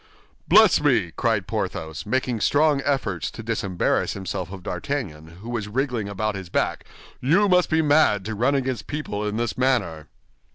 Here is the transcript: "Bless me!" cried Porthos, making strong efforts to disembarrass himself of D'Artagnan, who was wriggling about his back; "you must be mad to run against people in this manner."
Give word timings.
"Bless 0.47 0.81
me!" 0.81 1.11
cried 1.15 1.45
Porthos, 1.45 2.07
making 2.07 2.39
strong 2.41 2.81
efforts 2.83 3.29
to 3.29 3.43
disembarrass 3.43 4.13
himself 4.13 4.51
of 4.51 4.63
D'Artagnan, 4.63 5.27
who 5.43 5.49
was 5.51 5.67
wriggling 5.67 6.09
about 6.09 6.33
his 6.33 6.49
back; 6.49 6.85
"you 7.19 7.47
must 7.47 7.69
be 7.69 7.83
mad 7.83 8.25
to 8.25 8.33
run 8.33 8.55
against 8.55 8.87
people 8.87 9.23
in 9.27 9.37
this 9.37 9.59
manner." 9.59 10.07